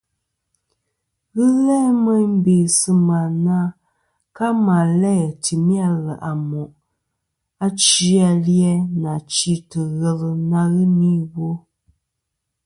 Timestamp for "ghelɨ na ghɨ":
9.99-10.83